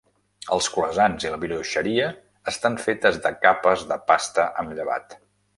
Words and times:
Els 0.53 0.67
croissants 0.77 1.27
i 1.27 1.31
la 1.33 1.37
brioixeria 1.43 2.09
estan 2.53 2.79
fetes 2.87 3.23
de 3.27 3.35
capes 3.47 3.87
de 3.93 4.03
pasta 4.11 4.49
amb 4.65 4.79
llevat. 4.81 5.19